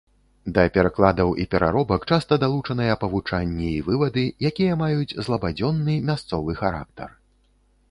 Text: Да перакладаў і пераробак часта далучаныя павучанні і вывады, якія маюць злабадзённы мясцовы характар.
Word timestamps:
Да 0.53 0.61
перакладаў 0.77 1.33
і 1.43 1.43
пераробак 1.51 2.07
часта 2.15 2.39
далучаныя 2.45 2.95
павучанні 3.03 3.69
і 3.75 3.85
вывады, 3.91 4.25
якія 4.53 4.81
маюць 4.85 5.13
злабадзённы 5.25 6.01
мясцовы 6.11 6.61
характар. 6.65 7.09